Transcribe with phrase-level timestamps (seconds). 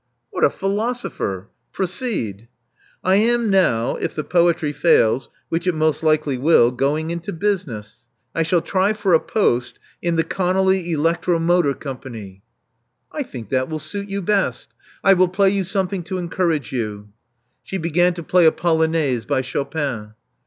[0.31, 1.49] What a philosopher!
[1.73, 2.47] Proceed.
[3.11, 8.03] ''I am now— if the poetry fails, which it most likely will— going into business.
[8.33, 12.41] I shall try for a post in the ConoUy Electro Motor Company."
[13.11, 14.73] 404 Love Among the Artists I think that will suit you best.
[15.03, 17.09] I will play you some thin «^ to encourage you.*'
[17.61, 20.15] She began to play a polonaise by Chopin.